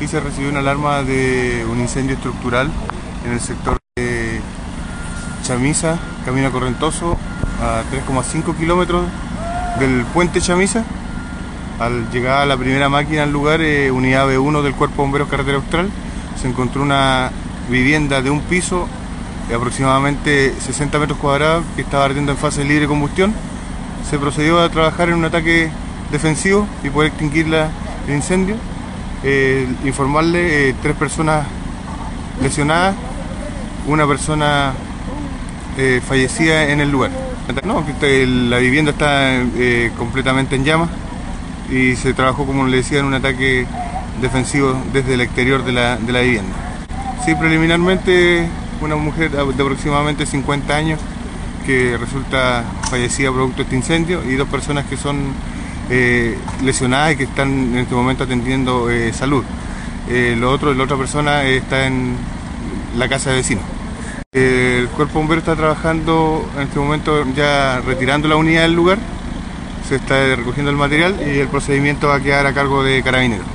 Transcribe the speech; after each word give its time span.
Sí 0.00 0.08
se 0.08 0.18
recibió 0.18 0.48
una 0.48 0.60
alarma 0.60 1.02
de 1.02 1.62
un 1.70 1.78
incendio 1.78 2.16
estructural 2.16 2.70
en 3.26 3.32
el 3.32 3.38
sector 3.38 3.76
de 3.96 4.40
Chamisa, 5.42 5.98
Camino 6.24 6.50
Correntoso, 6.50 7.18
a 7.62 7.82
3,5 7.92 8.56
kilómetros 8.56 9.04
del 9.78 10.06
puente 10.06 10.40
Chamisa. 10.40 10.86
Al 11.78 12.10
llegar 12.10 12.40
a 12.40 12.46
la 12.46 12.56
primera 12.56 12.88
máquina 12.88 13.24
al 13.24 13.30
lugar, 13.30 13.60
eh, 13.60 13.90
unidad 13.90 14.26
B1 14.26 14.62
del 14.62 14.74
Cuerpo 14.74 14.96
de 14.96 15.02
Bomberos 15.02 15.28
Carretera 15.28 15.58
Austral, 15.58 15.90
se 16.40 16.48
encontró 16.48 16.80
una 16.80 17.30
vivienda 17.68 18.22
de 18.22 18.30
un 18.30 18.40
piso 18.40 18.88
de 19.50 19.54
aproximadamente 19.54 20.54
60 20.60 20.98
metros 20.98 21.18
cuadrados 21.18 21.62
que 21.76 21.82
estaba 21.82 22.06
ardiendo 22.06 22.32
en 22.32 22.38
fase 22.38 22.64
libre 22.64 22.80
de 22.80 22.88
combustión. 22.88 23.34
Se 24.08 24.18
procedió 24.18 24.62
a 24.62 24.70
trabajar 24.70 25.10
en 25.10 25.16
un 25.16 25.26
ataque 25.26 25.70
defensivo 26.10 26.66
y 26.82 26.88
poder 26.88 27.10
extinguir 27.10 27.52
el 27.52 28.14
incendio. 28.14 28.56
Eh, 29.22 29.68
informarle 29.84 30.70
eh, 30.70 30.74
tres 30.80 30.96
personas 30.96 31.46
lesionadas, 32.42 32.94
una 33.86 34.06
persona 34.06 34.72
eh, 35.76 36.00
fallecida 36.06 36.70
en 36.70 36.80
el 36.80 36.90
lugar. 36.90 37.10
No, 37.64 37.84
la 38.00 38.58
vivienda 38.58 38.92
está 38.92 39.42
completamente 39.98 40.54
en 40.54 40.64
llamas 40.64 40.88
y 41.68 41.96
se 41.96 42.14
trabajó, 42.14 42.46
como 42.46 42.66
le 42.66 42.78
decía, 42.78 43.00
en 43.00 43.06
un 43.06 43.14
ataque 43.14 43.66
defensivo 44.22 44.80
desde 44.92 45.14
el 45.14 45.20
exterior 45.20 45.64
de 45.64 45.72
la, 45.72 45.96
de 45.96 46.12
la 46.12 46.20
vivienda. 46.20 46.54
Sí, 47.24 47.34
preliminarmente 47.34 48.48
una 48.80 48.96
mujer 48.96 49.30
de 49.32 49.62
aproximadamente 49.62 50.26
50 50.26 50.74
años 50.74 51.00
que 51.66 51.96
resulta 51.98 52.64
fallecida 52.88 53.30
producto 53.30 53.58
de 53.58 53.62
este 53.64 53.76
incendio 53.76 54.22
y 54.24 54.34
dos 54.36 54.48
personas 54.48 54.86
que 54.86 54.96
son 54.96 55.34
eh, 55.90 56.38
lesionadas 56.62 57.12
y 57.12 57.16
que 57.16 57.24
están 57.24 57.50
en 57.50 57.78
este 57.78 57.94
momento 57.94 58.24
atendiendo 58.24 58.88
eh, 58.90 59.12
salud. 59.12 59.44
Eh, 60.08 60.36
lo 60.38 60.50
otro, 60.50 60.72
la 60.72 60.84
otra 60.84 60.96
persona 60.96 61.44
está 61.44 61.86
en 61.86 62.16
la 62.96 63.08
casa 63.08 63.30
de 63.30 63.36
vecinos. 63.36 63.64
El 64.32 64.86
cuerpo 64.88 65.18
bombero 65.18 65.40
está 65.40 65.56
trabajando 65.56 66.48
en 66.56 66.62
este 66.62 66.78
momento 66.78 67.24
ya 67.34 67.80
retirando 67.80 68.28
la 68.28 68.36
unidad 68.36 68.62
del 68.62 68.74
lugar, 68.74 68.98
se 69.88 69.96
está 69.96 70.36
recogiendo 70.36 70.70
el 70.70 70.76
material 70.76 71.16
y 71.20 71.40
el 71.40 71.48
procedimiento 71.48 72.06
va 72.06 72.16
a 72.16 72.20
quedar 72.20 72.46
a 72.46 72.54
cargo 72.54 72.84
de 72.84 73.02
carabineros. 73.02 73.46